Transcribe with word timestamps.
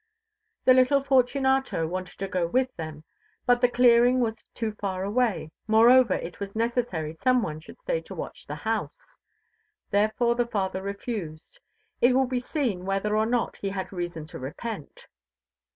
The 0.65 0.73
little 0.73 0.99
Fortunato 1.03 1.85
wanted 1.85 2.17
to 2.17 2.27
go 2.27 2.47
with 2.47 2.75
them, 2.75 3.03
but 3.45 3.61
the 3.61 3.69
clearing 3.69 4.19
was 4.19 4.43
too 4.55 4.71
far 4.71 5.03
away; 5.03 5.51
moreover, 5.67 6.15
it 6.15 6.39
was 6.39 6.55
necessary 6.55 7.13
some 7.21 7.43
one 7.43 7.59
should 7.59 7.77
stay 7.79 8.01
to 8.01 8.15
watch 8.15 8.47
the 8.47 8.55
house; 8.55 9.21
therefore 9.91 10.33
the 10.33 10.47
father 10.47 10.81
refused: 10.81 11.59
it 12.01 12.15
will 12.15 12.25
be 12.25 12.39
seen 12.39 12.83
whether 12.83 13.15
or 13.15 13.27
not 13.27 13.57
he 13.57 13.69
had 13.69 13.93
reason 13.93 14.25
to 14.25 14.39
repent. 14.39 15.05